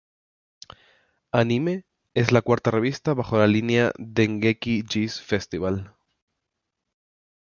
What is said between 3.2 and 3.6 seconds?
la